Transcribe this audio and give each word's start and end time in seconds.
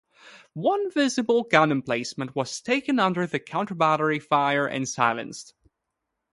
One 0.55 0.89
visible 0.89 1.43
gun 1.43 1.71
emplacement 1.71 2.35
was 2.35 2.59
taken 2.61 2.97
under 2.97 3.27
counterbattery 3.27 4.19
fire 4.19 4.65
and 4.65 4.89
silenced. 4.89 5.53